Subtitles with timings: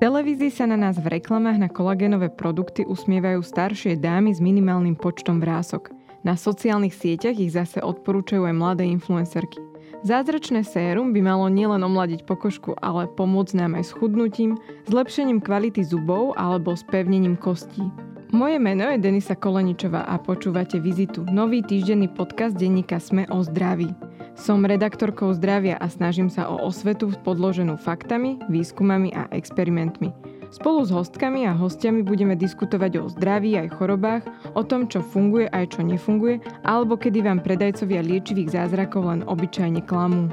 [0.00, 5.44] televízii sa na nás v reklamách na kolagénové produkty usmievajú staršie dámy s minimálnym počtom
[5.44, 5.92] vrások.
[6.24, 9.60] Na sociálnych sieťach ich zase odporúčajú aj mladé influencerky.
[10.00, 14.56] Zázračné sérum by malo nielen omladiť pokožku, ale pomôcť nám aj s chudnutím,
[14.88, 17.84] zlepšením kvality zubov alebo spevnením kostí.
[18.32, 23.92] Moje meno je Denisa Koleničová a počúvate Vizitu, nový týždenný podcast denníka Sme o zdraví.
[24.38, 30.10] Som redaktorkou zdravia a snažím sa o osvetu podloženú faktami, výskumami a experimentmi.
[30.50, 34.26] Spolu s hostkami a hostiami budeme diskutovať o zdraví aj chorobách,
[34.58, 39.86] o tom, čo funguje aj čo nefunguje, alebo kedy vám predajcovia liečivých zázrakov len obyčajne
[39.86, 40.26] klamú.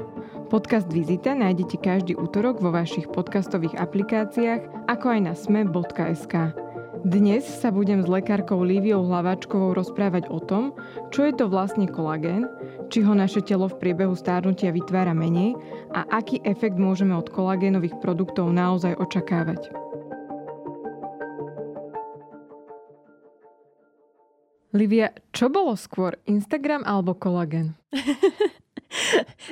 [0.50, 6.34] Podcast Vizita nájdete každý útorok vo vašich podcastových aplikáciách, ako aj na sme.sk.
[7.06, 10.74] Dnes sa budem s lekárkou Líviou Hlavačkovou rozprávať o tom,
[11.14, 12.42] čo je to vlastne kolagén,
[12.90, 15.54] či ho naše telo v priebehu stárnutia vytvára menej
[15.94, 19.70] a aký efekt môžeme od kolagénových produktov naozaj očakávať.
[24.74, 27.78] Livia, čo bolo skôr, Instagram alebo kolagén?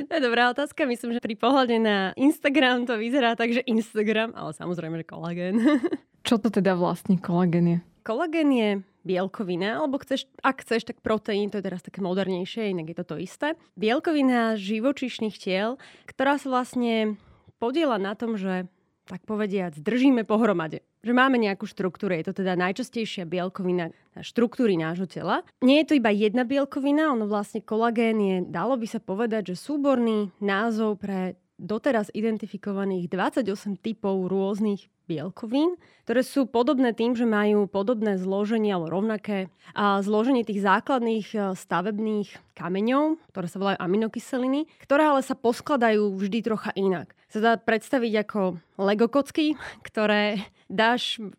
[0.09, 0.89] to je dobrá otázka.
[0.89, 5.57] Myslím, že pri pohľade na Instagram to vyzerá tak, že Instagram, ale samozrejme, že kolagén.
[6.27, 7.79] Čo to teda vlastne kolagén je?
[8.03, 8.71] Kolagén je
[9.07, 13.15] bielkovina, alebo chceš, ak chceš, tak proteín, to je teraz také modernejšie, inak je to
[13.15, 13.55] to isté.
[13.79, 15.79] Bielkovina živočišných tiel,
[16.11, 17.15] ktorá sa vlastne
[17.63, 18.67] podiela na tom, že
[19.07, 20.83] tak povediať, držíme pohromade.
[21.07, 25.47] Že máme nejakú štruktúru, je to teda najčastejšia bielkovina štruktúry nášho tela.
[25.63, 29.63] Nie je to iba jedna bielkovina, ono vlastne kolagén je, dalo by sa povedať, že
[29.63, 37.65] súborný názov pre doteraz identifikovaných 28 typov rôznych bielkovín, ktoré sú podobné tým, že majú
[37.71, 44.69] podobné zloženie alebo rovnaké a zloženie tých základných e, stavebných kameňov, ktoré sa volajú aminokyseliny,
[44.85, 47.16] ktoré ale sa poskladajú vždy trocha inak.
[47.27, 48.41] Sa dá predstaviť ako
[48.79, 51.31] Lego kocky, ktoré dáš e,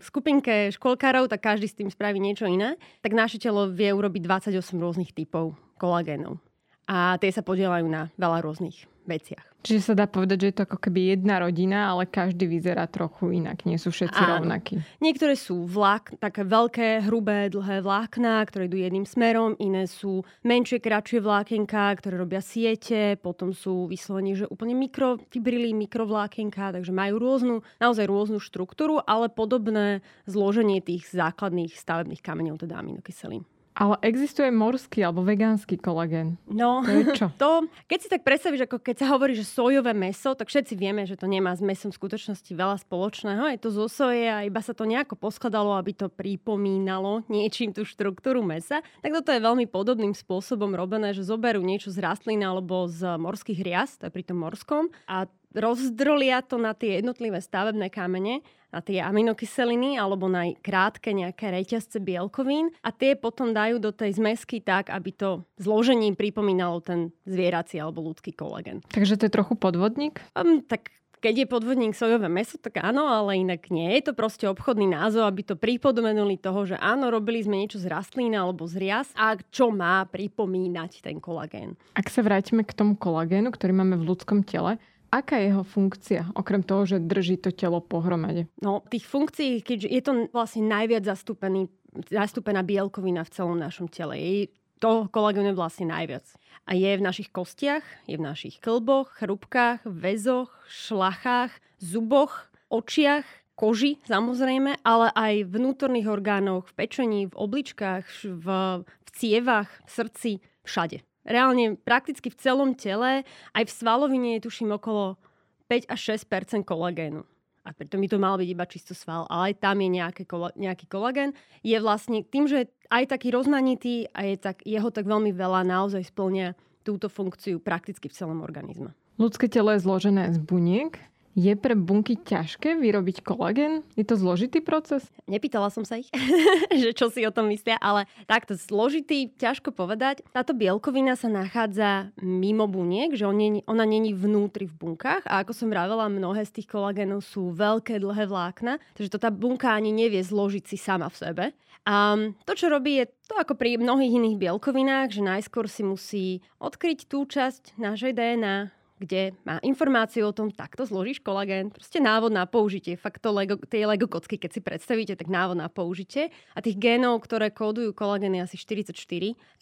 [0.00, 4.56] skupinke školkárov, tak každý s tým spraví niečo iné, tak naše telo vie urobiť 28
[4.80, 6.40] rôznych typov kolagénov.
[6.88, 9.58] A tie sa podielajú na veľa rôznych veciach.
[9.58, 13.34] Čiže sa dá povedať, že je to ako keby jedna rodina, ale každý vyzerá trochu
[13.34, 13.66] inak.
[13.66, 14.30] Nie sú všetci Áno.
[14.38, 14.78] rovnakí.
[15.02, 19.58] Niektoré sú vlák, také veľké, hrubé, dlhé vlákna, ktoré idú jedným smerom.
[19.58, 23.18] Iné sú menšie, kratšie vlákenka, ktoré robia siete.
[23.18, 30.06] Potom sú vyslovene, že úplne mikrofibrily, mikrovlákenka, takže majú rôznu, naozaj rôznu štruktúru, ale podobné
[30.30, 33.42] zloženie tých základných stavebných kameňov, teda aminokyselín.
[33.78, 36.34] Ale existuje morský alebo vegánsky kolagén.
[36.50, 37.26] No, to je čo?
[37.42, 41.06] To, keď si tak predstavíš, ako keď sa hovorí, že sojové meso, tak všetci vieme,
[41.06, 43.46] že to nemá s mesom v skutočnosti veľa spoločného.
[43.54, 47.86] Je to zo soje a iba sa to nejako poskladalo, aby to pripomínalo niečím tú
[47.86, 48.82] štruktúru mesa.
[49.06, 53.62] Tak toto je veľmi podobným spôsobom robené, že zoberú niečo z rastlín alebo z morských
[53.62, 58.84] rias, to je pri tom morskom, a rozdrolia to na tie jednotlivé stavebné kamene, na
[58.84, 64.60] tie aminokyseliny alebo na krátke nejaké reťazce bielkovín a tie potom dajú do tej zmesky
[64.60, 68.84] tak, aby to zložením pripomínalo ten zvierací alebo ľudský kolagén.
[68.92, 70.20] Takže to je trochu podvodník?
[70.36, 73.90] Um, tak keď je podvodník sojové meso, tak áno, ale inak nie.
[73.98, 77.90] Je to proste obchodný názov, aby to pripomenuli toho, že áno, robili sme niečo z
[77.90, 81.74] rastlín alebo z rias a čo má pripomínať ten kolagén.
[81.98, 86.22] Ak sa vrátime k tomu kolagénu, ktorý máme v ľudskom tele, Aká je jeho funkcia,
[86.36, 88.44] okrem toho, že drží to telo pohromade?
[88.60, 91.72] No, tých funkcií, keďže je to vlastne najviac zastúpený,
[92.12, 94.20] zastúpená bielkovina v celom našom tele.
[94.20, 96.28] Je to kolagénu vlastne najviac.
[96.68, 103.24] A je v našich kostiach, je v našich klboch, chrupkách, väzoch, šlachách, zuboch, očiach,
[103.56, 108.46] koži samozrejme, ale aj vnútorných orgánoch, v pečení, v obličkách, v,
[108.84, 110.30] v cievach, v srdci,
[110.68, 113.22] všade reálne prakticky v celom tele,
[113.52, 115.20] aj v svalovine je tuším okolo
[115.68, 117.22] 5 až 6% kolagénu.
[117.68, 120.24] A preto by to mal byť iba čisto sval, ale aj tam je nejaké,
[120.56, 121.36] nejaký kolagén.
[121.60, 126.08] Je vlastne tým, že aj taký rozmanitý a je tak, jeho tak veľmi veľa naozaj
[126.08, 128.96] splňa túto funkciu prakticky v celom organizme.
[129.20, 130.96] Ľudské telo je zložené z buniek,
[131.36, 133.84] je pre bunky ťažké vyrobiť kolagén?
[133.94, 135.06] Je to zložitý proces?
[135.28, 136.08] Nepýtala som sa ich,
[136.82, 140.24] že čo si o tom myslia, ale takto zložitý, ťažko povedať.
[140.32, 143.28] Táto bielkovina sa nachádza mimo buniek, že
[143.64, 148.00] ona není vnútri v bunkách a ako som vravela, mnohé z tých kolagénov sú veľké,
[148.00, 151.44] dlhé vlákna, takže to tá bunka ani nevie zložiť si sama v sebe.
[151.88, 156.26] A to, čo robí, je to ako pri mnohých iných bielkovinách, že najskôr si musí
[156.60, 162.34] odkryť tú časť našej DNA, kde má informáciu o tom, takto zložíš kolagén, proste návod
[162.34, 162.98] na použitie.
[162.98, 166.34] Fakt to Lego, tie Lego kocky, keď si predstavíte, tak návod na použitie.
[166.52, 168.92] A tých génov, ktoré kódujú kolagén je asi 44.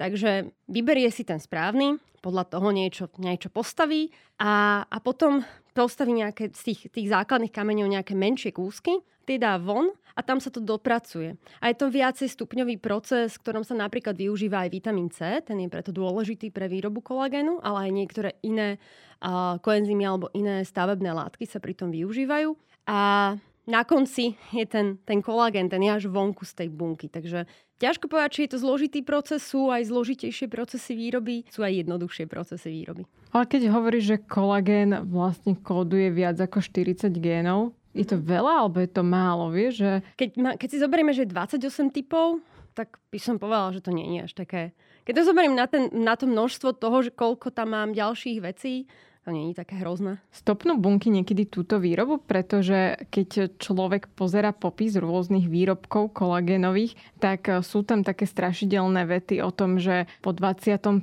[0.01, 4.11] Takže vyberie si ten správny, podľa toho niečo, niečo postaví
[4.43, 5.47] a, a potom
[5.77, 10.41] postaví nejaké z tých, tých základných kameňov nejaké menšie kúsky, tie dá von a tam
[10.41, 11.37] sa to dopracuje.
[11.61, 15.61] A je to viacej stupňový proces, v ktorom sa napríklad využíva aj vitamín C, ten
[15.61, 18.81] je preto dôležitý pre výrobu kolagénu, ale aj niektoré iné
[19.21, 22.57] uh, koenzymy alebo iné stavebné látky sa pri tom využívajú.
[22.89, 23.35] A
[23.67, 27.11] na konci je ten, ten kolagén, ten je až vonku z tej bunky.
[27.11, 27.51] Takže
[27.83, 32.25] ťažko povedať, či je to zložitý proces, sú aj zložitejšie procesy výroby, sú aj jednoduchšie
[32.31, 33.05] procesy výroby.
[33.35, 38.85] Ale keď hovoríš, že kolagén vlastne kóduje viac ako 40 génov, je to veľa alebo
[38.85, 39.81] je to málo, vieš?
[39.81, 39.91] Že...
[40.21, 42.45] Keď, ma, keď si zoberieme, že je 28 typov,
[42.77, 44.63] tak by som povedala, že to nie je až také.
[45.09, 48.85] Keď to zoberiem na, ten, na to množstvo toho, že koľko tam mám ďalších vecí,
[49.27, 50.23] to nie je také hrozné.
[50.31, 57.83] Stopnú bunky niekedy túto výrobu, pretože keď človek pozera popis rôznych výrobkov kolagénových, tak sú
[57.83, 61.03] tam také strašidelné vety o tom, že po 25.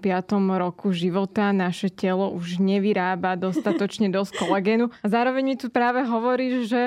[0.56, 4.88] roku života naše telo už nevyrába dostatočne dosť kolagénu.
[5.04, 6.81] A zároveň mi tu práve hovoríš, že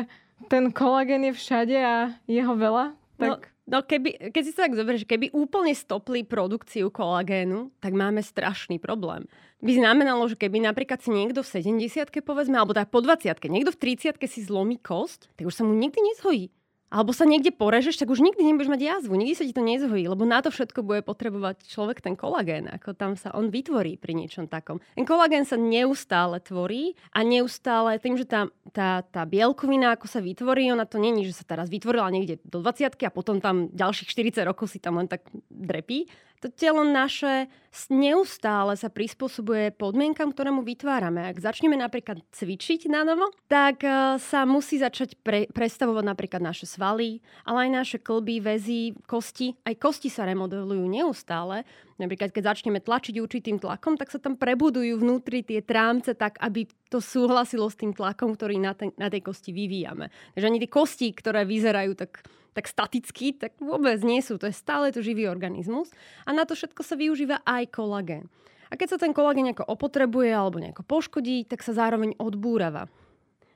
[0.48, 2.96] ten kolagén je všade a je ho veľa.
[3.20, 3.28] Tak...
[3.28, 8.22] No, no keby, keď si to tak zoberieš, keby úplne stopli produkciu kolagénu, tak máme
[8.22, 9.26] strašný problém
[9.62, 13.72] by znamenalo, že keby napríklad si niekto v 70 povedzme, alebo tak po 20 niekto
[13.72, 16.52] v 30 si zlomí kosť, tak už sa mu nikdy nezhojí.
[16.96, 20.08] Alebo sa niekde porežeš, tak už nikdy nebudeš mať jazvu, nikdy sa ti to nezhojí,
[20.08, 24.16] lebo na to všetko bude potrebovať človek ten kolagén, ako tam sa on vytvorí pri
[24.16, 24.80] niečom takom.
[24.96, 30.24] Ten kolagén sa neustále tvorí a neustále tým, že tá, tá, tá bielkovina, ako sa
[30.24, 34.08] vytvorí, ona to není, že sa teraz vytvorila niekde do 20 a potom tam ďalších
[34.08, 36.08] 40 rokov si tam len tak drepí,
[36.40, 37.48] to telo naše
[37.92, 41.28] neustále sa prispôsobuje podmienkam, ktoré mu vytvárame.
[41.28, 46.64] Ak začneme napríklad cvičiť na novo, tak e, sa musí začať pre, prestavovať napríklad naše
[46.64, 49.52] svaly, ale aj naše klby, väzy, kosti.
[49.68, 51.68] Aj kosti sa remodelujú neustále.
[52.00, 56.68] Napríklad, keď začneme tlačiť určitým tlakom, tak sa tam prebudujú vnútri tie trámce tak, aby
[56.88, 60.08] to súhlasilo s tým tlakom, ktorý na, ten, na tej kosti vyvíjame.
[60.36, 62.24] Takže ani tie kosti, ktoré vyzerajú tak
[62.56, 64.40] tak statický, tak vôbec nie sú.
[64.40, 65.92] To je stále to živý organizmus.
[66.24, 68.32] A na to všetko sa využíva aj kolagén.
[68.72, 72.88] A keď sa ten kolagén nejako opotrebuje alebo nejako poškodí, tak sa zároveň odbúrava.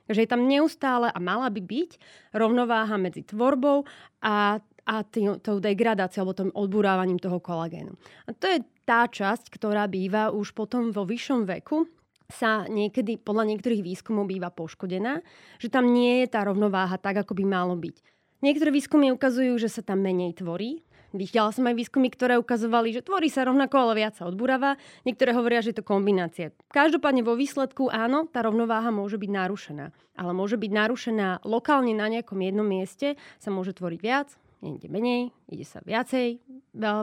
[0.05, 1.91] Takže je tam neustále a mala by byť
[2.35, 3.89] rovnováha medzi tvorbou
[4.21, 7.97] a, a tý, tou degradáciou alebo tým odburávaním toho kolagénu.
[8.27, 11.89] A to je tá časť, ktorá býva už potom vo vyššom veku,
[12.31, 15.19] sa niekedy podľa niektorých výskumov býva poškodená,
[15.59, 17.99] že tam nie je tá rovnováha tak, ako by malo byť.
[18.41, 20.81] Niektoré výskumy ukazujú, že sa tam menej tvorí.
[21.11, 24.79] Videla som aj výskumy, ktoré ukazovali, že tvorí sa rovnako, ale viac sa odburáva.
[25.03, 26.55] Niektoré hovoria, že je to kombinácia.
[26.71, 29.91] Každopádne vo výsledku áno, tá rovnováha môže byť narušená.
[30.15, 34.31] Ale môže byť narušená lokálne na nejakom jednom mieste, sa môže tvoriť viac,
[34.63, 36.39] inde menej, ide sa viacej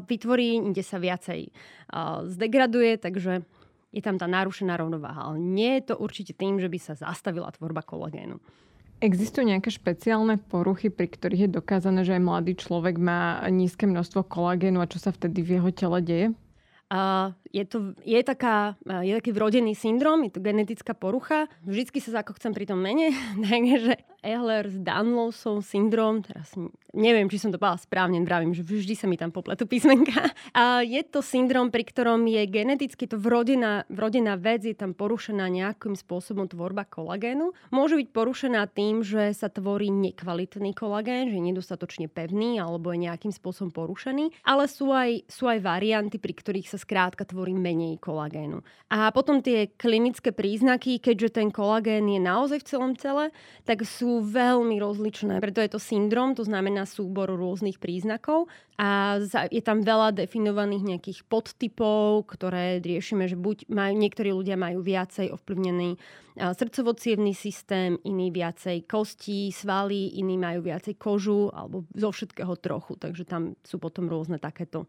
[0.08, 1.52] vytvorí, inde sa viacej
[2.32, 3.44] zdegraduje, takže
[3.92, 5.28] je tam tá narušená rovnováha.
[5.30, 8.40] Ale nie je to určite tým, že by sa zastavila tvorba kolagénu.
[8.98, 14.26] Existujú nejaké špeciálne poruchy, pri ktorých je dokázané, že aj mladý človek má nízke množstvo
[14.26, 16.26] kolagénu a čo sa vtedy v jeho tele deje?
[17.52, 21.48] Je, to, je, taká, je taký vrodený syndrom, je to genetická porucha.
[21.64, 23.12] Vždycky sa chcem pri tom mene,
[23.44, 26.50] takže Ehlers-Danlowsov syndrom, teraz
[26.90, 30.32] neviem, či som to povedala správne, vravím, že vždy sa mi tam popletú písmenka.
[30.58, 35.46] A je to syndrom, pri ktorom je geneticky to vrodená, vrodená vec, je tam porušená
[35.46, 37.54] nejakým spôsobom tvorba kolagénu.
[37.70, 43.06] Môže byť porušená tým, že sa tvorí nekvalitný kolagén, že je nedostatočne pevný alebo je
[43.06, 47.98] nejakým spôsobom porušený, ale sú aj, sú aj varianty, pri ktorých sa skrátka tvorí menej
[47.98, 48.62] kolagénu.
[48.88, 53.34] A potom tie klinické príznaky, keďže ten kolagén je naozaj v celom tele,
[53.66, 55.42] tak sú veľmi rozličné.
[55.42, 58.46] Preto je to syndrom, to znamená súbor rôznych príznakov
[58.78, 59.18] a
[59.50, 65.34] je tam veľa definovaných nejakých podtypov, ktoré riešime, že buď majú, niektorí ľudia majú viacej
[65.34, 65.98] ovplyvnený
[66.38, 66.94] srdcovo
[67.34, 72.94] systém, iní viacej kostí, svaly, iní majú viacej kožu alebo zo všetkého trochu.
[72.94, 74.86] Takže tam sú potom rôzne takéto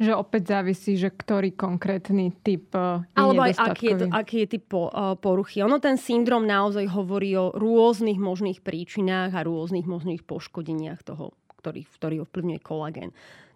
[0.00, 4.36] že opäť závisí, že ktorý konkrétny typ e, je Alebo aj aký je, to, aký
[4.44, 5.60] je typ po, uh, poruchy.
[5.64, 11.84] Ono ten syndrom naozaj hovorí o rôznych možných príčinách a rôznych možných poškodeniach toho, ktorý,
[11.98, 13.10] ktorý ovplyvňuje kolagén.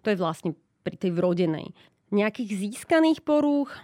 [0.05, 0.51] To je vlastne
[0.85, 1.75] pri tej vrodenej.
[2.15, 3.75] Nejakých získaných porúch,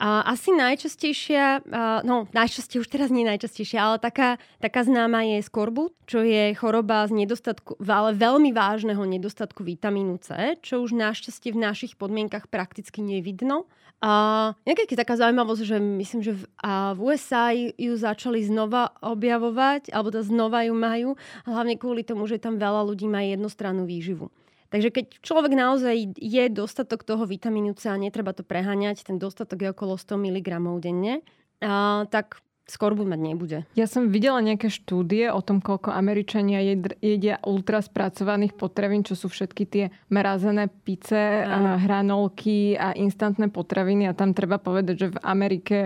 [0.00, 1.70] asi najčastejšia,
[2.02, 7.06] no najčastejšia, už teraz nie najčastejšia, ale taká, taká známa je skorbut, čo je choroba
[7.06, 13.00] z nedostatku, ale veľmi vážneho nedostatku vitamínu C, čo už našťastie v našich podmienkach prakticky
[13.00, 13.70] nevidno.
[14.04, 18.92] A nejaká je taká zaujímavosť, že myslím, že v, a v USA ju začali znova
[19.00, 21.08] objavovať, alebo to znova ju majú,
[21.48, 24.28] hlavne kvôli tomu, že tam veľa ľudí má jednostrannú výživu.
[24.74, 29.62] Takže keď človek naozaj je dostatok toho vitamínu C a netreba to preháňať, ten dostatok
[29.62, 30.48] je okolo 100 mg
[30.82, 31.22] denne,
[31.62, 33.58] a, tak skorbu mať nebude.
[33.78, 36.58] Ja som videla nejaké štúdie o tom, koľko Američania
[36.98, 44.10] jedia ultra spracovaných potravín, čo sú všetky tie mrazené pice, a hranolky a instantné potraviny.
[44.10, 45.78] A tam treba povedať, že v Amerike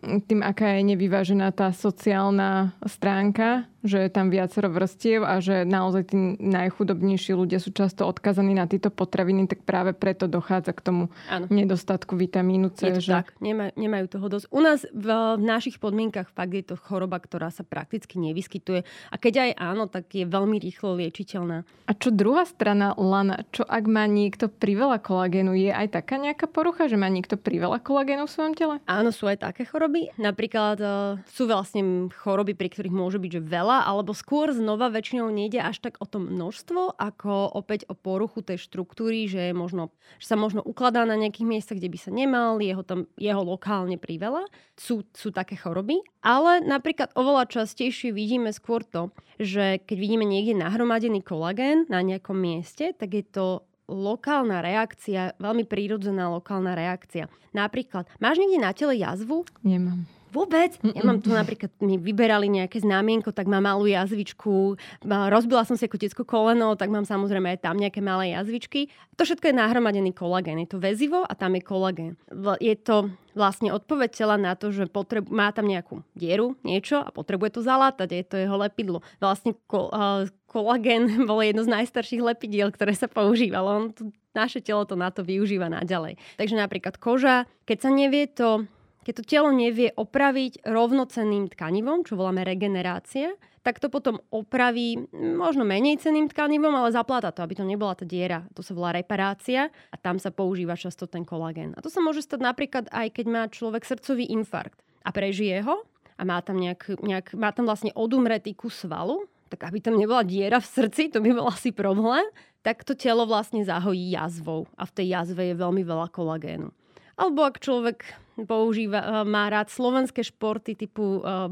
[0.00, 6.14] tým, aká je nevyvážená tá sociálna stránka, že je tam viacero vrstiev a že naozaj
[6.14, 11.02] tí najchudobnejší ľudia sú často odkazaní na tieto potraviny, tak práve preto dochádza k tomu
[11.26, 11.50] ano.
[11.50, 12.94] nedostatku vitamínu C.
[12.94, 13.12] Je to že...
[13.12, 14.46] tak, Nemaj, nemajú toho dosť.
[14.54, 15.06] U nás v,
[15.38, 19.90] v našich podmienkach fakt je to choroba, ktorá sa prakticky nevyskytuje a keď aj áno,
[19.90, 21.66] tak je veľmi rýchlo liečiteľná.
[21.90, 26.46] A čo druhá strana lana, čo ak má niekto priveľa kolagénu, je aj taká nejaká
[26.46, 28.74] porucha, že má niekto priveľa kolagénu v svojom tele?
[28.86, 30.14] Áno, sú aj také choroby.
[30.14, 34.92] Napríklad uh, sú vlastne choroby, pri ktorých môže byť že veľa veľa, alebo skôr znova
[34.92, 39.54] väčšinou nejde až tak o to množstvo, ako opäť o poruchu tej štruktúry, že, je
[39.56, 39.88] možno,
[40.20, 43.96] že sa možno ukladá na nejakých miestach, kde by sa nemal, jeho, tam, jeho lokálne
[43.96, 44.44] priveľa.
[44.76, 46.04] Sú, sú také choroby.
[46.20, 49.08] Ale napríklad oveľa častejšie vidíme skôr to,
[49.40, 53.46] že keď vidíme niekde nahromadený kolagén na nejakom mieste, tak je to
[53.88, 57.26] lokálna reakcia, veľmi prírodzená lokálna reakcia.
[57.52, 59.44] Napríklad, máš niekde na tele jazvu?
[59.64, 60.21] Nemám.
[60.32, 60.80] Vôbec.
[60.80, 64.80] Ja mám tu napríklad, mi vyberali nejaké známienko, tak mám malú jazvičku.
[65.04, 68.88] Rozbila som si ako detsko koleno, tak mám samozrejme aj tam nejaké malé jazvičky.
[69.20, 70.56] To všetko je nahromadený kolagén.
[70.64, 72.16] Je to väzivo a tam je kolagén.
[72.64, 77.12] Je to vlastne odpoveď tela na to, že potreb, má tam nejakú dieru, niečo a
[77.12, 78.08] potrebuje to zalátať.
[78.16, 79.04] Je to jeho lepidlo.
[79.20, 83.68] Vlastne ko, uh, kolagén bol jedno z najstarších lepidiel, ktoré sa používalo.
[83.68, 86.16] On to, naše telo to na to využíva naďalej.
[86.40, 88.64] Takže napríklad koža, keď sa nevie to
[89.02, 95.62] keď to telo nevie opraviť rovnocenným tkanivom, čo voláme regenerácia, tak to potom opraví možno
[95.62, 98.42] menej cenným tkanivom, ale zapláta to, aby to nebola tá diera.
[98.58, 101.74] To sa volá reparácia a tam sa používa často ten kolagén.
[101.78, 105.86] A to sa môže stať napríklad aj keď má človek srdcový infarkt a prežije ho
[106.18, 110.26] a má tam, nejak, nejak, má tam vlastne odumretý kus svalu, tak aby tam nebola
[110.26, 112.24] diera v srdci, to by bol asi problém,
[112.66, 116.81] tak to telo vlastne zahojí jazvou a v tej jazve je veľmi veľa kolagénu.
[117.16, 121.48] Alebo ak človek používa, eh, má rád slovenské športy typu uh,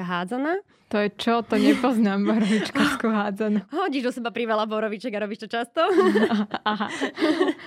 [0.00, 0.54] hádzana.
[0.92, 1.42] To je čo?
[1.42, 3.66] To nepoznám, borovičkarskú hádzanú.
[3.72, 5.80] Hodíš do seba priveľa boroviček a robíš to často?
[6.72, 6.86] Aha.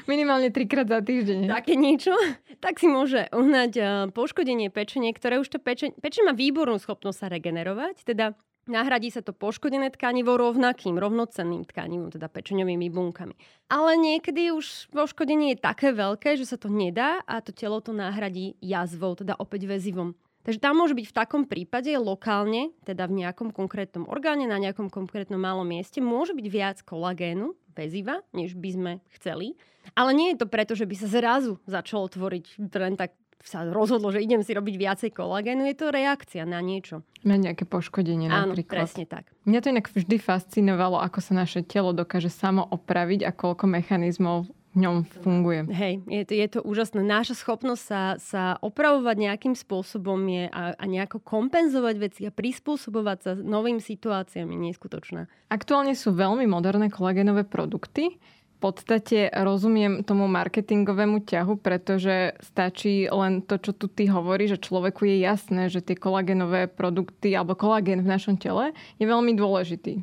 [0.07, 1.51] Minimálne trikrát za týždeň.
[1.51, 2.15] Také niečo.
[2.63, 7.17] Tak si môže uhnať uh, poškodenie pečenie, ktoré už to pečenie, pečenie má výbornú schopnosť
[7.17, 8.07] sa regenerovať.
[8.07, 8.33] Teda
[8.67, 13.33] Nahradí sa to poškodené tkanivo rovnakým, rovnocenným tkanivom, teda pečeňovými bunkami.
[13.71, 17.95] Ale niekedy už poškodenie je také veľké, že sa to nedá a to telo to
[17.95, 20.19] nahradí jazvou, teda opäť väzivom.
[20.43, 24.87] Takže tam môže byť v takom prípade lokálne, teda v nejakom konkrétnom orgáne, na nejakom
[24.87, 29.59] konkrétnom malom mieste, môže byť viac kolagénu, väziva, než by sme chceli.
[29.91, 34.09] Ale nie je to preto, že by sa zrazu začalo tvoriť len tak sa rozhodlo,
[34.09, 37.05] že idem si robiť viacej kolagénu, je to reakcia na niečo.
[37.21, 38.87] Na nejaké poškodenie Áno, napríklad.
[38.87, 39.29] presne tak.
[39.45, 44.49] Mňa to inak vždy fascinovalo, ako sa naše telo dokáže samo opraviť a koľko mechanizmov
[44.77, 45.65] v ňom funguje.
[45.73, 47.01] Hej, je to, je to úžasné.
[47.01, 53.17] Náša schopnosť sa, sa opravovať nejakým spôsobom je a, a nejako kompenzovať veci a prispôsobovať
[53.17, 55.25] sa novým situáciám je neskutočná.
[55.49, 58.21] Aktuálne sú veľmi moderné kolagénové produkty,
[58.57, 65.05] podstate rozumiem tomu marketingovému ťahu, pretože stačí len to, čo tu ty hovorí, že človeku
[65.05, 70.01] je jasné, že tie kolagenové produkty alebo kolagén v našom tele je veľmi dôležitý.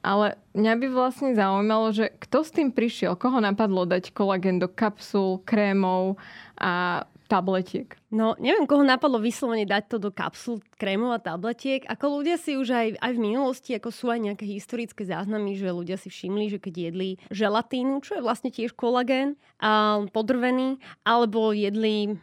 [0.00, 4.64] Ale mňa by vlastne zaujímalo, že kto s tým prišiel, koho napadlo dať kolagén do
[4.64, 6.16] kapsul, krémov
[6.56, 7.94] a tabletiek.
[8.10, 11.86] No, neviem, koho napadlo vyslovene dať to do kapsul krémov a tabletiek.
[11.86, 15.70] Ako ľudia si už aj, aj v minulosti, ako sú aj nejaké historické záznamy, že
[15.70, 21.54] ľudia si všimli, že keď jedli želatínu, čo je vlastne tiež kolagén, a podrvený, alebo
[21.54, 22.18] jedli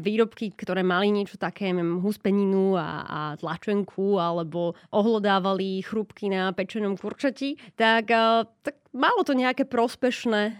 [0.00, 6.96] výrobky, ktoré mali niečo také, neviem, huspeninu a, a tlačenku, alebo ohlodávali chrúbky na pečenom
[7.00, 8.12] kurčati, tak,
[8.60, 10.56] tak malo to nejaké prospešné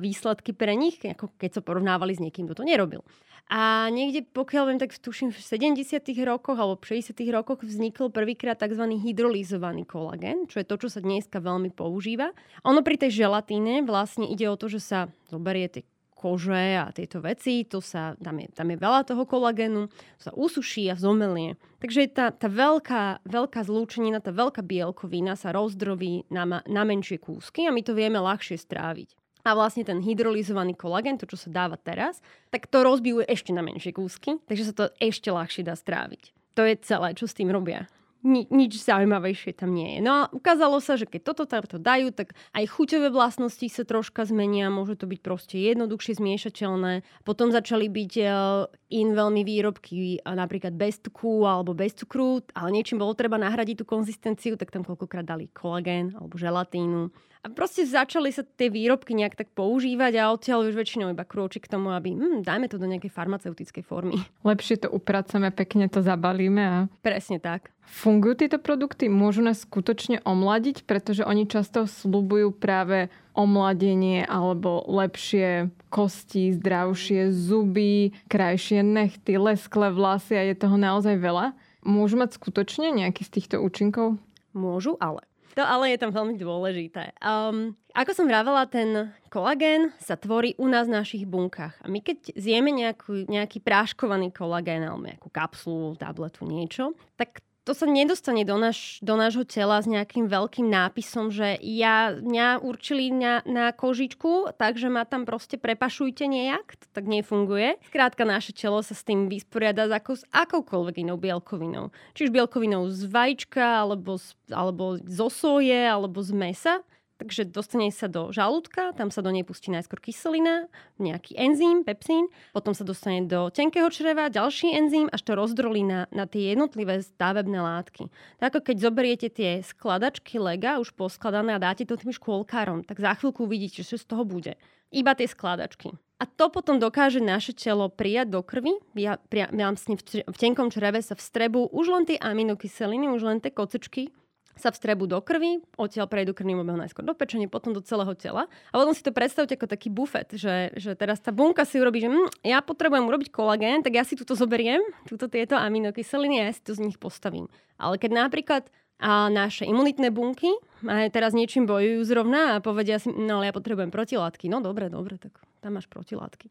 [0.00, 3.04] výsledky pre nich, ako keď sa porovnávali s niekým, kto to nerobil.
[3.52, 6.00] A niekde, pokiaľ viem, tak tuším v 70.
[6.24, 7.20] rokoch alebo v 60.
[7.36, 8.80] rokoch vznikol prvýkrát tzv.
[8.80, 12.32] hydrolyzovaný kolagén, čo je to, čo sa dneska veľmi používa.
[12.64, 14.98] Ono pri tej želatíne vlastne ide o to, že sa
[15.28, 15.84] zoberie tie
[16.22, 20.32] kože a tieto veci, to sa, tam, je, tam je veľa toho kolagénu, to sa
[20.38, 21.58] usuší a zomelie.
[21.82, 27.66] Takže tá, tá veľká, veľká zlúčenina, tá veľká bielkovina sa rozdrobí na, na menšie kúsky
[27.66, 29.18] a my to vieme ľahšie stráviť.
[29.42, 32.22] A vlastne ten hydrolyzovaný kolagén, to čo sa dáva teraz,
[32.54, 36.30] tak to rozbijú ešte na menšie kúsky, takže sa to ešte ľahšie dá stráviť.
[36.54, 37.90] To je celé, čo s tým robia
[38.22, 39.98] ni- nič zaujímavejšie tam nie je.
[40.00, 44.24] No a ukázalo sa, že keď toto tamto dajú, tak aj chuťové vlastnosti sa troška
[44.24, 47.02] zmenia, môže to byť proste jednoduchšie zmiešateľné.
[47.26, 52.68] Potom začali byť uh, in veľmi výrobky uh, napríklad bez tuku alebo bez cukru, ale
[52.70, 57.31] niečím bolo treba nahradiť tú konzistenciu, tak tam koľkokrát dali kolagén alebo želatínu.
[57.42, 61.66] A proste začali sa tie výrobky nejak tak používať a odtiaľ už väčšinou iba krôčik
[61.66, 64.22] k tomu, aby hm, dajme to do nejakej farmaceutickej formy.
[64.46, 66.62] Lepšie to upracujeme, pekne to zabalíme.
[66.62, 66.78] A...
[67.02, 67.74] Presne tak.
[67.82, 69.10] Fungujú tieto produkty?
[69.10, 70.86] Môžu nás skutočne omladiť?
[70.86, 80.38] Pretože oni často slúbujú práve omladenie alebo lepšie kosti, zdravšie zuby, krajšie nechty, lesklé vlasy
[80.38, 81.58] a je toho naozaj veľa.
[81.82, 84.22] Môžu mať skutočne nejaký z týchto účinkov?
[84.54, 87.12] Môžu, ale to ale je tam veľmi dôležité.
[87.20, 91.76] Um, ako som vravela, ten kolagén sa tvorí u nás v našich bunkách.
[91.84, 97.72] A my keď zjeme nejakú, nejaký práškovaný kolagén alebo nejakú kapsulu, tabletu, niečo, tak to
[97.78, 103.14] sa nedostane do, naš, do nášho tela s nejakým veľkým nápisom, že ja, mňa určili
[103.14, 106.74] na, na kožičku, takže ma tam proste prepašujte nejak.
[106.74, 107.78] To tak nefunguje.
[107.86, 111.94] Skrátka, naše telo sa s tým vysporiada ako s akoukoľvek inou bielkovinou.
[112.18, 116.74] Čiže bielkovinou z vajíčka, alebo z, alebo zo soje, alebo z mesa.
[117.22, 120.66] Takže dostane sa do žalúdka, tam sa do nej pustí najskôr kyselina,
[120.98, 126.10] nejaký enzym, pepsín, potom sa dostane do tenkého čreva, ďalší enzym, až to rozdrolí na,
[126.10, 128.10] na tie jednotlivé stavebné látky.
[128.42, 132.98] Tak ako keď zoberiete tie skladačky lega, už poskladané a dáte to tým škôlkárom, tak
[132.98, 134.58] za chvíľku uvidíte, čo z toho bude.
[134.90, 135.94] Iba tie skladačky.
[136.18, 138.82] A to potom dokáže naše telo prijať do krvi.
[138.98, 143.54] Ja, vlastne v, v tenkom čreve sa vstrebu už len tie aminokyseliny, už len tie
[143.54, 144.10] kocečky,
[144.56, 148.46] sa vstrebu do krvi, odtiaľ prejdú krvným obehom najskôr do pečenie, potom do celého tela.
[148.70, 152.04] A potom si to predstavte ako taký bufet, že, že teraz tá bunka si urobí,
[152.04, 156.44] že hm, ja potrebujem urobiť kolagén, tak ja si túto zoberiem, túto tieto aminokyseliny a
[156.48, 157.48] ja si to z nich postavím.
[157.80, 158.64] Ale keď napríklad
[159.02, 160.46] a naše imunitné bunky
[160.86, 164.46] a teraz niečím bojujú zrovna a povedia si, no ale ja potrebujem protilátky.
[164.46, 166.46] No dobre, dobre, tak tam máš protilátky.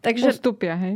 [0.00, 0.94] Takže, Ustúpia, hej?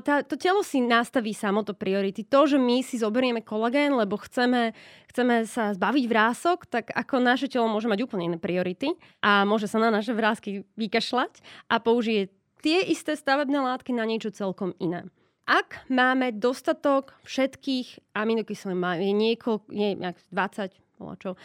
[0.00, 2.24] tá, to telo si nastaví samo to priority.
[2.24, 4.72] To, že my si zoberieme kolagén, lebo chceme,
[5.12, 9.68] chceme sa zbaviť vrások, tak ako naše telo môže mať úplne iné priority a môže
[9.68, 12.32] sa na naše vrázky vykašľať a použije
[12.64, 15.06] tie isté stavebné látky na niečo celkom iné.
[15.48, 20.76] Ak máme dostatok všetkých aminokyselín, je niekoľko, nie, 20,
[21.16, 21.40] čo,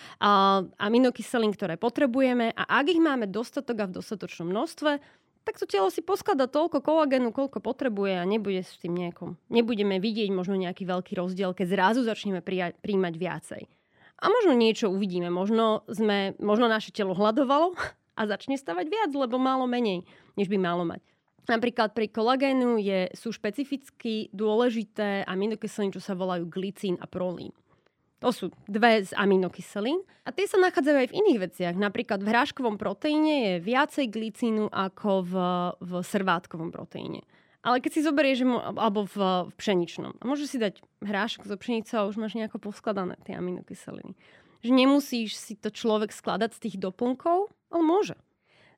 [0.75, 4.99] aminokyselín, ktoré potrebujeme a ak ich máme dostatok a v dostatočnom množstve,
[5.43, 9.35] tak to telo si posklada toľko kolagénu, koľko potrebuje a nebude s tým nejakom.
[9.51, 13.63] Nebudeme vidieť možno nejaký veľký rozdiel, keď zrazu začneme prijať, príjmať viacej.
[14.23, 15.27] A možno niečo uvidíme.
[15.27, 17.75] Možno, sme, možno naše telo hľadovalo
[18.19, 20.07] a začne stavať viac, lebo málo menej,
[20.39, 21.03] než by malo mať.
[21.43, 27.51] Napríklad pri kolagénu je, sú špecificky dôležité aminokyseliny, čo sa volajú glicín a prolín.
[28.23, 29.99] To sú dve z aminokyselín.
[30.23, 31.75] A tie sa nachádzajú aj v iných veciach.
[31.75, 35.33] Napríklad v hráškovom proteíne je viacej glicínu ako v,
[35.83, 37.27] v servátkovom proteíne.
[37.63, 38.47] Ale keď si zoberieš,
[38.79, 39.15] alebo v,
[39.47, 43.35] v pšeničnom, a môžeš si dať hrášok zo pšenicou a už máš nejako poskladané tie
[43.35, 44.15] aminokyseliny.
[44.63, 48.15] Že nemusíš si to človek skladať z tých doplnkov, ale môže.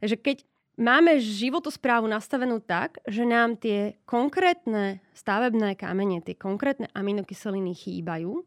[0.02, 0.38] Takže keď
[0.82, 8.42] máme životosprávu nastavenú tak, že nám tie konkrétne stavebné kamene, tie konkrétne aminokyseliny chýbajú,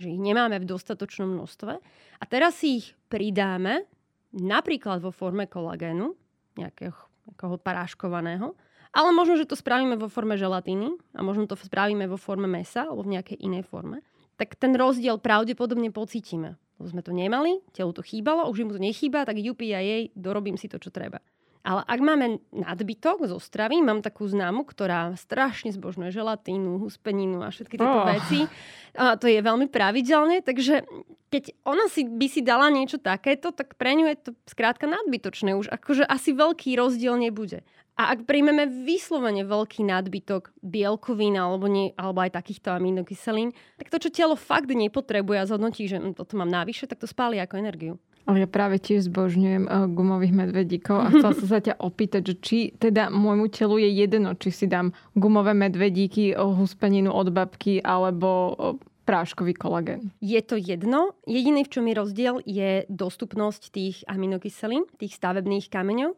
[0.00, 1.72] že ich nemáme v dostatočnom množstve.
[2.18, 3.84] A teraz si ich pridáme
[4.32, 6.16] napríklad vo forme kolagénu,
[6.56, 6.96] nejakého,
[7.28, 8.56] nejakého paráškovaného,
[8.90, 12.90] ale možno, že to spravíme vo forme želatíny a možno to spravíme vo forme mesa
[12.90, 14.02] alebo v nejakej inej forme,
[14.34, 16.58] tak ten rozdiel pravdepodobne pocítime.
[16.80, 20.08] Lebo sme to nemali, telu to chýbalo, už im to nechýba, tak jupi a jej,
[20.16, 21.20] dorobím si to, čo treba.
[21.60, 27.52] Ale ak máme nadbytok zo stravy, mám takú známu, ktorá strašne zbožňuje želatínu, huspeninu a
[27.52, 28.08] všetky tieto oh.
[28.08, 28.48] veci.
[28.96, 30.88] A to je veľmi pravidelne, takže
[31.30, 35.52] keď ona si, by si dala niečo takéto, tak pre ňu je to skrátka nadbytočné.
[35.54, 37.62] Už akože asi veľký rozdiel nebude.
[38.00, 44.00] A ak príjmeme vyslovene veľký nadbytok bielkovín alebo, nie, alebo aj takýchto aminokyselín, tak to,
[44.00, 47.60] čo telo fakt nepotrebuje a zhodnotí, že hm, toto mám navyše, tak to spáli ako
[47.60, 48.00] energiu.
[48.30, 52.34] Ale ja práve tiež zbožňujem uh, gumových medvedíkov a chcela som sa ťa opýtať, že
[52.38, 57.82] či teda môjmu telu je jedno, či si dám gumové medvedíky, uh, huspeninu od babky
[57.82, 60.14] alebo uh, práškový kolagén?
[60.22, 61.18] Je to jedno.
[61.26, 66.14] Jediný, v čom je rozdiel, je dostupnosť tých aminokyselín, tých stavebných kameňov,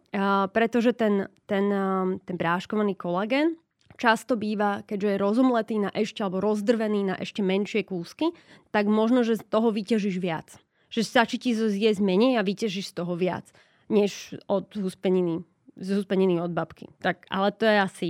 [0.53, 1.73] pretože ten, ten,
[2.21, 3.57] ten práškovaný kolagén
[3.97, 8.35] často býva, keďže je rozumletý na ešte alebo rozdrvený na ešte menšie kúsky,
[8.75, 10.53] tak možno, že z toho vyťažíš viac.
[10.93, 13.49] Že stačí ti zjesť menej a vyťažíš z toho viac,
[13.89, 15.41] než od huspeniny,
[15.81, 16.93] z huspeniny od babky.
[17.01, 18.09] Tak, ale to je asi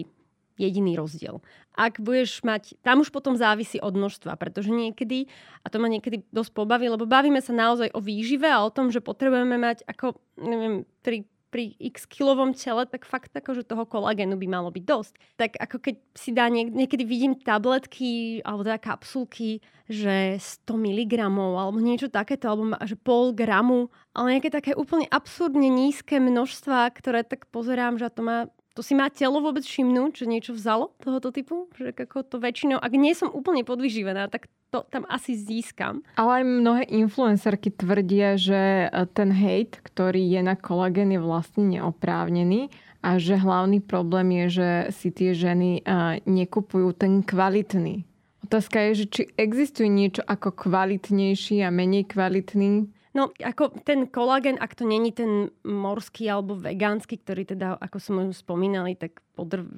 [0.58, 1.40] jediný rozdiel.
[1.72, 5.24] Ak budeš mať, tam už potom závisí od množstva, pretože niekedy,
[5.64, 8.92] a to ma niekedy dosť pobaví, lebo bavíme sa naozaj o výžive a o tom,
[8.92, 13.84] že potrebujeme mať ako, neviem, pri pri x kilovom tele, tak fakt ako, že toho
[13.84, 15.14] kolagénu by malo byť dosť.
[15.36, 21.12] Tak ako keď si dá, niek- niekedy vidím tabletky alebo teda kapsulky, že 100 mg
[21.28, 27.20] alebo niečo takéto, alebo že pol gramu, ale nejaké také úplne absurdne nízke množstva, ktoré
[27.20, 31.28] tak pozerám, že to má to si má telo vôbec všimnúť, že niečo vzalo tohoto
[31.28, 31.68] typu?
[31.76, 36.00] Že ako to väčšinou, ak nie som úplne podvyživená, tak to tam asi získam.
[36.16, 41.68] Ale aj mnohé influencerky tvrdia, že e, ten hate, ktorý je na kolagén, je vlastne
[41.68, 42.72] neoprávnený
[43.04, 48.08] a že hlavný problém je, že si tie ženy e, nekupujú ten kvalitný.
[48.48, 54.57] Otázka je, že či existuje niečo ako kvalitnejší a menej kvalitný No, ako ten kolagén,
[54.57, 59.68] ak to není ten morský alebo vegánsky, ktorý teda, ako som už spomínali, tak podr-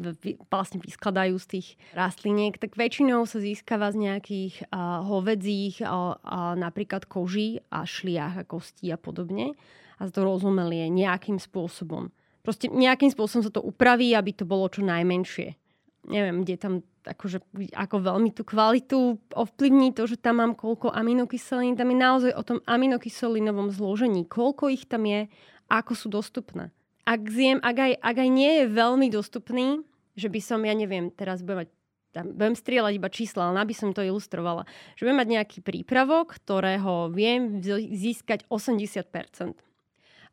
[0.54, 1.68] vlastne vyskladajú z tých
[1.98, 8.38] rastliniek, tak väčšinou sa získava z nejakých uh, hovedzích, uh, uh, napríklad koží a šliach
[8.38, 9.58] a kostí a podobne.
[9.98, 12.14] A to rozumelie nejakým spôsobom.
[12.46, 15.58] Proste nejakým spôsobom sa to upraví, aby to bolo čo najmenšie.
[16.06, 17.44] Neviem, kde tam akože,
[17.76, 21.76] ako veľmi tú kvalitu ovplyvní to, že tam mám koľko aminokyselín.
[21.76, 24.24] Tam je naozaj o tom aminokyselinovom zložení.
[24.24, 25.28] Koľko ich tam je,
[25.68, 26.72] ako sú dostupné.
[27.04, 29.84] Ak zjem, ak aj, ak aj nie je veľmi dostupný,
[30.16, 31.70] že by som, ja neviem, teraz budem mať
[32.14, 34.62] tam budem strieľať iba čísla, ale aby som to ilustrovala.
[34.94, 37.58] Že budem mať nejaký prípravok, ktorého viem
[37.90, 39.58] získať 80%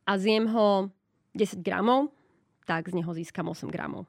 [0.05, 0.93] a zjem ho
[1.33, 2.13] 10 gramov,
[2.69, 4.05] tak z neho získam 8 gramov.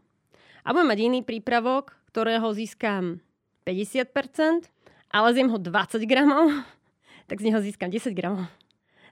[0.68, 3.24] A budem mať iný prípravok, ktorého získam
[3.64, 4.68] 50%,
[5.08, 6.52] ale zjem ho 20 gramov,
[7.28, 8.44] tak z neho získam 10 gramov.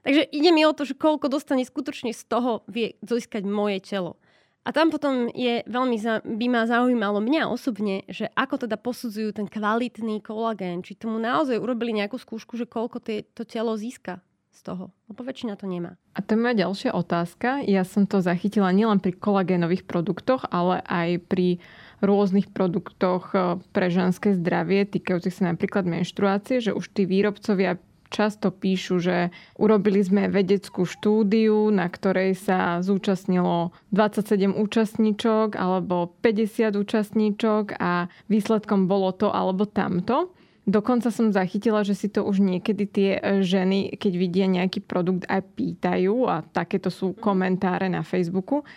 [0.01, 4.17] Takže ide mi o to, že koľko dostane skutočne z toho vie získať moje telo.
[4.61, 9.33] A tam potom je veľmi za, by ma zaujímalo mňa osobne, že ako teda posudzujú
[9.33, 14.21] ten kvalitný kolagén, či tomu naozaj urobili nejakú skúšku, že koľko tie, to telo získa
[14.53, 14.93] z toho.
[15.09, 15.97] Lebo väčšina to nemá.
[16.13, 17.65] A to je moja ďalšia otázka.
[17.65, 21.57] Ja som to zachytila nielen pri kolagénových produktoch, ale aj pri
[22.01, 27.77] rôznych produktoch eh, pre ženské zdravie, týkajúcich sa napríklad menštruácie, že už tí výrobcovia
[28.11, 36.75] často píšu, že urobili sme vedeckú štúdiu, na ktorej sa zúčastnilo 27 účastníčok alebo 50
[36.75, 40.35] účastníčok a výsledkom bolo to alebo tamto.
[40.61, 45.25] Dokonca som zachytila, že si to už niekedy tie eh, ženy, keď vidia nejaký produkt,
[45.31, 48.67] aj pýtajú a takéto sú komentáre na Facebooku.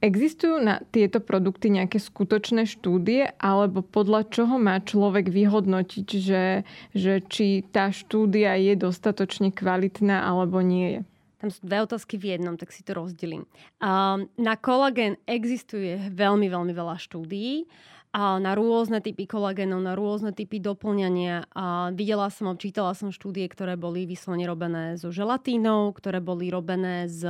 [0.00, 6.64] Existujú na tieto produkty nejaké skutočné štúdie, alebo podľa čoho má človek vyhodnotiť, že,
[6.96, 11.00] že či tá štúdia je dostatočne kvalitná alebo nie je?
[11.40, 13.48] Tam sú dve otázky v jednom, tak si to rozdelím.
[14.36, 17.64] Na kolagén existuje veľmi, veľmi veľa štúdií
[18.10, 21.46] a na rôzne typy kolagénov, na rôzne typy doplňania.
[21.54, 27.06] A videla som, čítala som štúdie, ktoré boli vyslovene robené so želatínou, ktoré boli robené
[27.06, 27.22] s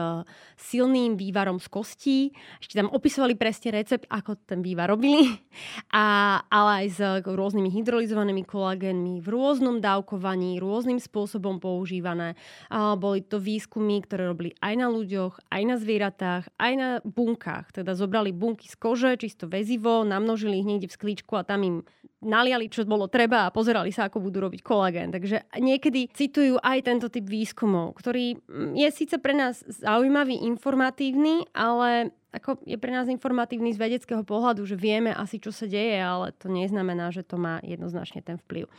[0.57, 2.19] silným vývarom z kostí.
[2.65, 5.29] Ešte tam opisovali presne recept, ako ten vývar robili.
[5.91, 12.39] A, ale aj s rôznymi hydrolyzovanými kolagénmi v rôznom dávkovaní, rôznym spôsobom používané.
[12.71, 17.83] A boli to výskumy, ktoré robili aj na ľuďoch, aj na zvieratách, aj na bunkách.
[17.83, 21.77] Teda zobrali bunky z kože, čisto väzivo, namnožili ich niekde v sklíčku a tam im
[22.21, 25.09] naliali, čo bolo treba a pozerali sa, ako budú robiť kolagén.
[25.11, 31.49] Takže niekedy citujú aj tento typ výskumov, ktorý mm, je síce pre nás zaujímavý, informatívny,
[31.57, 35.99] ale ako je pre nás informatívny z vedeckého pohľadu, že vieme asi, čo sa deje,
[35.99, 38.71] ale to neznamená, že to má jednoznačne ten vplyv.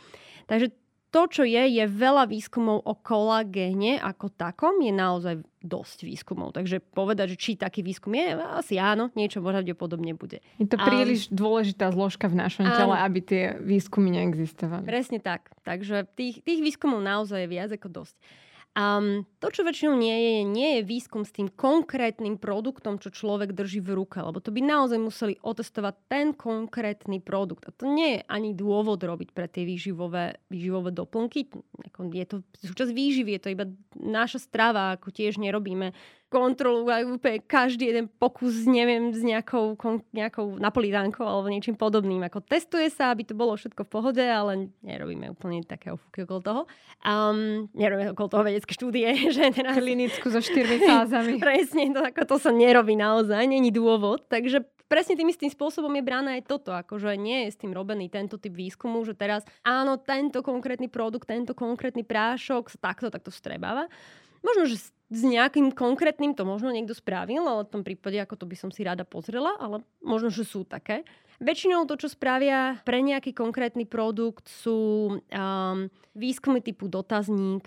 [0.48, 0.74] Takže
[1.12, 6.56] to, čo je, je veľa výskumov o kolagéne ako takom, je naozaj dosť výskumov.
[6.56, 10.40] Takže povedať, že či taký výskum je, asi áno, niečo pravdepodobne bude.
[10.56, 14.88] Je to príliš um, dôležitá zložka v našom um, tele, aby tie výskumy neexistovali.
[14.88, 15.52] Presne tak.
[15.62, 18.16] Takže tých, tých výskumov naozaj je viac ako dosť.
[18.72, 23.52] Um, to, čo väčšinou nie je, nie je výskum s tým konkrétnym produktom, čo človek
[23.52, 27.68] drží v ruke, lebo to by naozaj museli otestovať ten konkrétny produkt.
[27.68, 31.52] A to nie je ani dôvod robiť pre tie výživové, výživové doplnky.
[32.16, 35.92] Je to súčasť výživy, je to iba naša strava, ako tiež nerobíme
[36.32, 39.76] kontrolujú úplne každý jeden pokus, neviem, s nejakou,
[40.16, 42.24] nejakou napolitánkou alebo niečím podobným.
[42.24, 46.40] Ako testuje sa, aby to bolo všetko v pohode, ale nerobíme úplne také ofuky okolo
[46.40, 46.62] toho.
[47.04, 49.76] Um, nerobíme okolo toho vedecké štúdie, že teraz...
[49.76, 51.36] Klinickú so štyrmi fázami.
[51.44, 54.24] Presne, to, ako to sa nerobí naozaj, není dôvod.
[54.32, 58.12] Takže presne tým istým spôsobom je brána aj toto, akože nie je s tým robený
[58.12, 63.32] tento typ výskumu, že teraz áno, tento konkrétny produkt, tento konkrétny prášok sa takto, takto
[63.32, 63.88] vstrebáva.
[64.42, 64.76] Možno, že
[65.12, 68.70] s nejakým konkrétnym to možno niekto spravil, ale v tom prípade ako to by som
[68.72, 71.04] si rada pozrela, ale možno, že sú také.
[71.42, 75.78] Väčšinou to, čo spravia pre nejaký konkrétny produkt, sú um,
[76.16, 77.66] výskumy typu dotazník,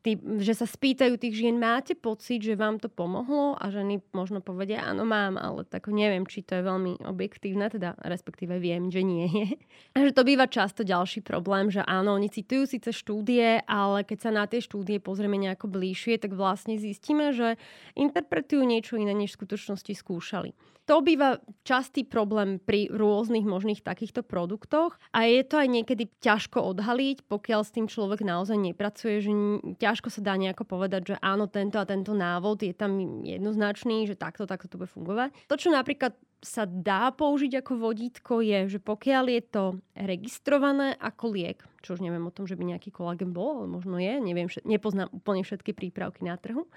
[0.00, 3.56] tí, že sa spýtajú tých žien, máte pocit, že vám to pomohlo?
[3.60, 7.96] A ženy možno povedia, áno, mám, ale tak neviem, či to je veľmi objektívne, teda
[8.00, 9.48] respektíve viem, že nie je.
[9.96, 14.18] A že to býva často ďalší problém, že áno, oni citujú síce štúdie, ale keď
[14.18, 17.60] sa na tie štúdie pozrieme nejako bližšie, tak vlastne zistíme, že
[17.96, 20.56] interpretujú niečo iné, než v skutočnosti skúšali.
[20.86, 26.62] To býva častý problém pri rôznych možných takýchto produktoch a je to aj niekedy ťažko
[26.62, 29.34] odhaliť, pokiaľ s tým človek naozaj nepracuje, že
[29.74, 34.14] ťažko sa dá nejako povedať, že áno, tento a tento návod je tam jednoznačný, že
[34.14, 35.34] takto, takto to bude fungovať.
[35.50, 39.64] To, čo napríklad sa dá použiť ako vodítko je, že pokiaľ je to
[39.98, 43.98] registrované ako liek, čo už neviem o tom, že by nejaký kolagen bol, ale možno
[43.98, 46.68] je, neviem, nepoznám úplne všetky prípravky na trhu,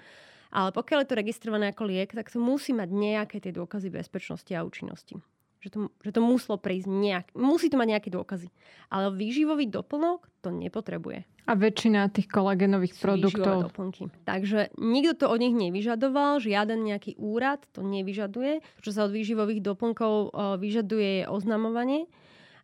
[0.50, 4.50] ale pokiaľ je to registrované ako liek, tak to musí mať nejaké tie dôkazy bezpečnosti
[4.50, 5.22] a účinnosti.
[5.60, 8.48] Že to, že to muselo prísť nejak, musí to mať nejaké dôkazy.
[8.88, 11.28] Ale výživový doplnok to nepotrebuje.
[11.44, 13.68] A väčšina tých kolagenových produktov.
[13.68, 14.08] doplnky.
[14.24, 18.64] Takže nikto to od nich nevyžadoval, žiaden nejaký úrad to nevyžaduje.
[18.80, 22.08] Čo sa od výživových doplnkov vyžaduje je oznamovanie,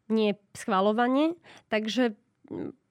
[0.09, 1.37] nie schvalovanie.
[1.69, 2.17] Takže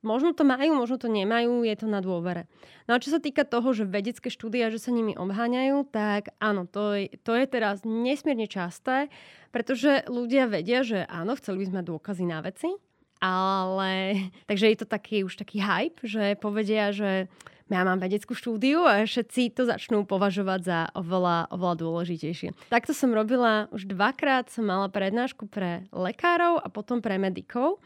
[0.06, 2.46] Možno to majú, možno to nemajú, je to na dôvere.
[2.86, 6.70] No a čo sa týka toho, že vedecké štúdia, že sa nimi obháňajú, tak áno,
[6.70, 9.10] to je, to je teraz nesmierne časté,
[9.50, 12.70] pretože ľudia vedia, že áno, chceli by sme dôkazy na veci,
[13.18, 13.92] ale
[14.50, 17.32] takže je to taký už taký hype, že povedia, že
[17.66, 22.54] ja mám vedeckú štúdiu a všetci to začnú považovať za oveľa, oveľa dôležitejšie.
[22.70, 27.82] Takto som robila už dvakrát, som mala prednášku pre lekárov a potom pre medikov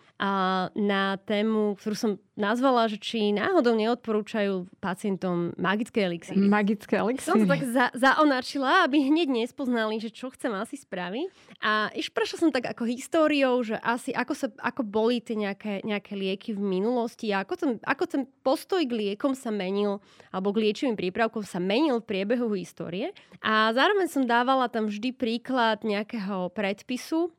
[0.75, 6.39] na tému, ktorú som nazvala, že či náhodou neodporúčajú pacientom magické elixíry.
[6.43, 7.23] Magické elixíry.
[7.23, 11.27] Som to tak za, zaonačila, aby hneď nespoznali, že čo chcem asi spraviť.
[11.63, 15.87] A iš prešla som tak ako históriou, že asi ako, sa, ako boli tie nejaké,
[15.87, 20.03] nejaké lieky v minulosti a ako ten, ako ten postoj k liekom sa menil,
[20.35, 23.15] alebo k liečivým prípravkom sa menil v priebehu histórie.
[23.39, 27.31] A zároveň som dávala tam vždy príklad nejakého predpisu,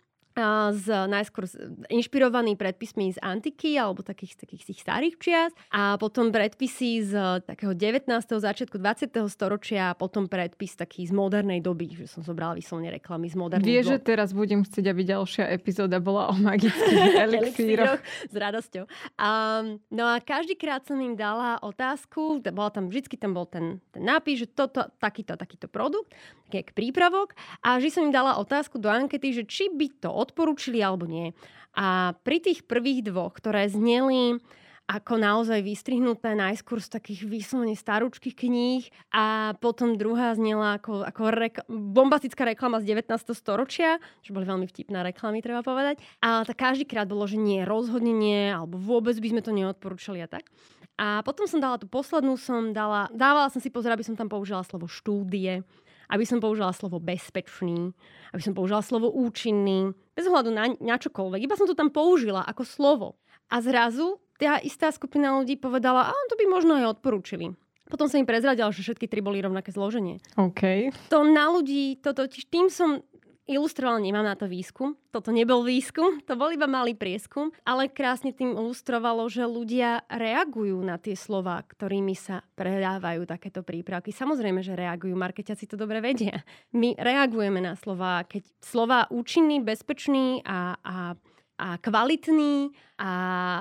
[0.71, 1.51] z, najskôr
[1.91, 7.13] inšpirovaný predpismi z antiky alebo takých, takých tých starých čias a potom predpisy z
[7.43, 8.07] takého 19.
[8.15, 9.11] začiatku 20.
[9.27, 13.67] storočia a potom predpis taký z modernej doby, že som zobrala vyslovne reklamy z modernej
[13.67, 17.99] Vieš, že teraz budem chcieť, aby ďalšia epizóda bola o magických elixíroch.
[18.31, 18.85] s radosťou.
[19.19, 24.07] Um, no a každýkrát som im dala otázku, bola tam vždycky tam bol ten, ten
[24.07, 26.15] nápis, že toto, takýto, takýto produkt,
[26.51, 30.85] taký prípravok a že som im dala otázku do ankety, že či by to odporúčili
[30.85, 31.33] alebo nie.
[31.73, 34.37] A pri tých prvých dvoch, ktoré zneli
[34.91, 38.83] ako naozaj vystrihnuté najskôr z takých výslovne starúčkých kníh
[39.15, 43.07] a potom druhá znela ako, ako rek- bombastická reklama z 19.
[43.39, 46.03] storočia, čo boli veľmi vtipná reklamy, treba povedať.
[46.19, 50.27] A tak každýkrát bolo, že nie, rozhodne nie, alebo vôbec by sme to neodporúčali a
[50.27, 50.51] tak.
[50.99, 54.27] A potom som dala tú poslednú, som dala, dávala som si pozor, aby som tam
[54.27, 55.63] použila slovo štúdie,
[56.11, 57.95] aby som použila slovo bezpečný,
[58.35, 61.47] aby som použila slovo účinný, bez ohľadu na, na čokoľvek.
[61.47, 63.09] Iba som to tam použila ako slovo.
[63.51, 67.55] A zrazu tá istá skupina ľudí povedala, a to by možno aj odporúčili.
[67.91, 70.23] Potom sa im prezradila, že všetky tri boli rovnaké zloženie.
[70.39, 70.95] OK.
[71.11, 73.03] To na ľudí, to totiž tým som
[73.51, 74.95] ilustroval, nemám na to výskum.
[75.11, 80.79] Toto nebol výskum, to bol iba malý prieskum, ale krásne tým ilustrovalo, že ľudia reagujú
[80.79, 84.15] na tie slova, ktorými sa predávajú takéto prípravky.
[84.15, 86.47] Samozrejme, že reagujú, marketiaci to dobre vedia.
[86.71, 91.19] My reagujeme na slova, keď slova účinný, bezpečný a, a
[91.61, 93.13] a kvalitný a,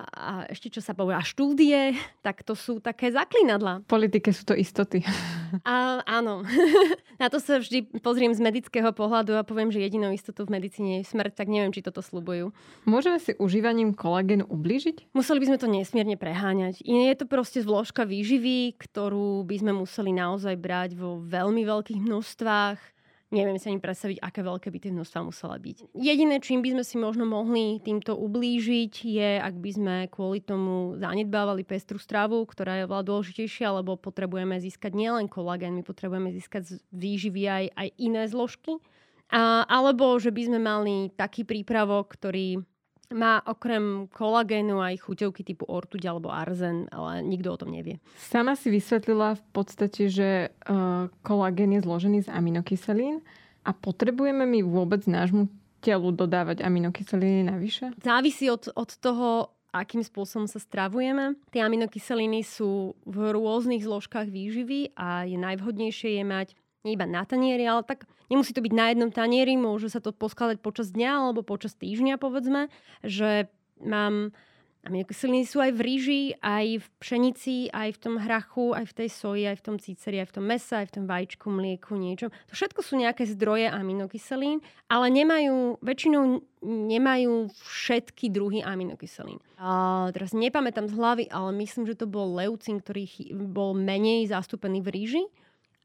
[0.03, 3.83] a ešte čo sa povie, a štúdie, tak to sú také zaklinadla.
[3.83, 5.03] V politike sú to istoty.
[5.65, 6.45] A, áno.
[7.21, 11.01] Na to sa vždy pozriem z medického pohľadu a poviem, že jedinou istotou v medicíne
[11.01, 12.53] je smrť, tak neviem, či toto slubujú.
[12.85, 15.09] Môžeme si užívaním kolagénu ublížiť?
[15.17, 16.85] Museli by sme to nesmierne preháňať.
[16.85, 21.97] Iné je to proste zložka výživy, ktorú by sme museli naozaj brať vo veľmi veľkých
[21.97, 22.98] množstvách
[23.29, 25.93] Neviem si ani predstaviť, aké veľké by tie množstva musela byť.
[25.93, 30.97] Jediné, čím by sme si možno mohli týmto ublížiť, je, ak by sme kvôli tomu
[30.97, 36.73] zanedbávali pestru stravu, ktorá je veľa dôležitejšia, lebo potrebujeme získať nielen kolagén, my potrebujeme získať
[36.73, 38.81] z výživy aj, aj iné zložky.
[39.29, 42.65] A, alebo že by sme mali taký prípravok, ktorý
[43.09, 47.97] má okrem kolagénu aj chuťovky typu ortuť alebo arzen, ale nikto o tom nevie.
[48.17, 53.25] Sama si vysvetlila v podstate, že uh, kolagén je zložený z aminokyselín
[53.65, 55.49] a potrebujeme my vôbec nášmu
[55.81, 57.95] telu dodávať aminokyseliny navyše?
[58.03, 61.37] Závisí od, od toho, akým spôsobom sa stravujeme.
[61.53, 66.47] Tie aminokyseliny sú v rôznych zložkách výživy a je najvhodnejšie je mať
[66.83, 70.15] nie iba na tanieri, ale tak nemusí to byť na jednom tanieri, môže sa to
[70.15, 72.71] poskladať počas dňa alebo počas týždňa, povedzme,
[73.03, 73.51] že
[73.83, 74.31] mám
[74.87, 79.09] aminokyseliny sú aj v ríži, aj v pšenici, aj v tom hrachu, aj v tej
[79.11, 82.31] soji, aj v tom cíceri, aj v tom mese, aj v tom vajíčku, mlieku, niečo.
[82.31, 89.43] To všetko sú nejaké zdroje aminokyselín, ale nemajú, väčšinou nemajú všetky druhy aminokyselín.
[89.59, 94.79] A teraz nepamätám z hlavy, ale myslím, že to bol leucin, ktorý bol menej zastúpený
[94.79, 95.23] v ríži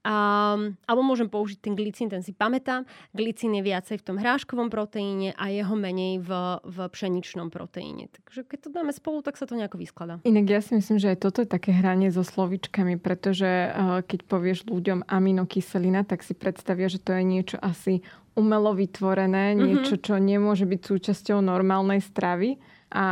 [0.04, 2.84] Um, alebo môžem použiť ten glicín, ten si pamätám.
[3.16, 8.12] Glicín je viacej v tom hráškovom proteíne a jeho menej v, v pšeničnom proteíne.
[8.12, 10.20] Takže keď to dáme spolu, tak sa to nejako vyskladá.
[10.28, 14.28] Inak ja si myslím, že aj toto je také hranie so slovičkami, pretože uh, keď
[14.28, 18.04] povieš ľuďom aminokyselina, tak si predstavia, že to je niečo asi
[18.36, 19.64] umelo vytvorené, mm-hmm.
[19.64, 22.60] niečo, čo nemôže byť súčasťou normálnej stravy
[22.94, 23.06] a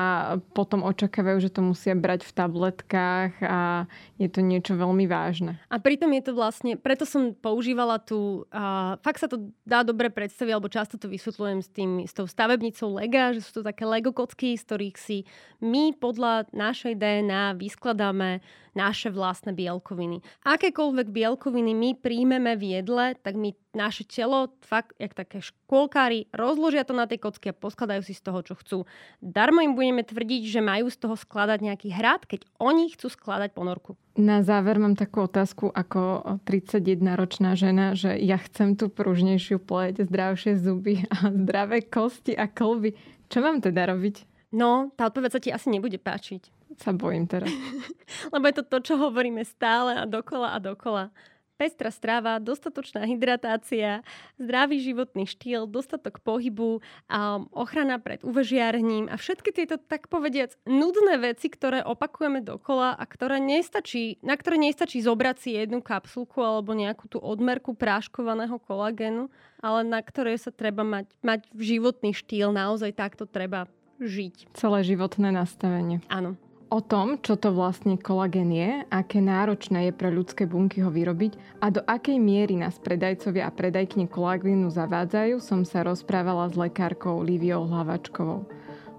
[0.54, 5.58] potom očakávajú, že to musia brať v tabletkách a je to niečo veľmi vážne.
[5.66, 10.06] A pritom je to vlastne, preto som používala tu, a fakt sa to dá dobre
[10.14, 13.82] predstaviť, alebo často to vysvetľujem s, tým, s tou stavebnicou Lega, že sú to také
[13.82, 15.18] Lego kocky, z ktorých si
[15.58, 18.38] my podľa našej DNA vyskladáme
[18.78, 20.22] naše vlastné bielkoviny.
[20.46, 26.84] Akékoľvek bielkoviny my príjmeme v jedle, tak my naše telo, fakt, jak také škôlkári, rozložia
[26.84, 28.78] to na tej kocky a poskladajú si z toho, čo chcú.
[29.24, 33.50] Darmo im budeme tvrdiť, že majú z toho skladať nejaký hrad, keď oni chcú skladať
[33.56, 33.96] ponorku.
[34.12, 40.60] Na záver mám takú otázku ako 31-ročná žena, že ja chcem tú pružnejšiu pleť, zdravšie
[40.60, 42.92] zuby a zdravé kosti a kolby.
[43.32, 44.28] Čo mám teda robiť?
[44.52, 46.76] No, tá odpoveď sa ti asi nebude páčiť.
[46.76, 47.48] Sa bojím teraz.
[48.32, 51.08] Lebo je to to, čo hovoríme stále a dokola a dokola
[51.56, 54.02] pestrá strava, dostatočná hydratácia,
[54.36, 61.18] zdravý životný štýl, dostatok pohybu, a ochrana pred uvežiarním a všetky tieto, tak povediac, nudné
[61.20, 66.74] veci, ktoré opakujeme dokola a ktoré nestačí, na ktoré nestačí zobrať si jednu kapsulku alebo
[66.74, 69.30] nejakú tú odmerku práškovaného kolagénu,
[69.62, 73.70] ale na ktoré sa treba mať, mať životný štýl, naozaj takto treba
[74.02, 74.50] žiť.
[74.58, 76.02] Celé životné nastavenie.
[76.10, 76.34] Áno.
[76.72, 81.60] O tom, čo to vlastne kolagén je, aké náročné je pre ľudské bunky ho vyrobiť
[81.60, 87.20] a do akej miery nás predajcovia a predajkne kolagénu zavádzajú, som sa rozprávala s lekárkou
[87.20, 88.48] Liviou Hlavačkovou.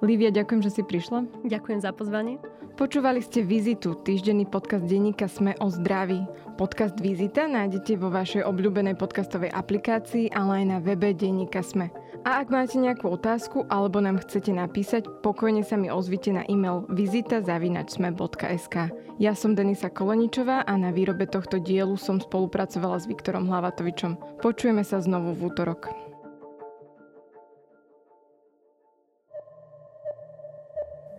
[0.04, 1.48] Livia, ďakujem, že si prišla.
[1.48, 2.36] Ďakujem za pozvanie.
[2.76, 6.28] Počúvali ste Vizitu, týždenný podcast denníka Sme o zdraví.
[6.60, 11.88] Podcast Vizita nájdete vo vašej obľúbenej podcastovej aplikácii, ale aj na webe denníka Sme.
[12.28, 16.84] A ak máte nejakú otázku alebo nám chcete napísať, pokojne sa mi ozvite na e-mail
[16.92, 18.76] vizita.sme.sk.
[19.24, 24.44] Ja som Denisa Koleničová a na výrobe tohto dielu som spolupracovala s Viktorom Hlavatovičom.
[24.44, 26.03] Počujeme sa znovu v útorok.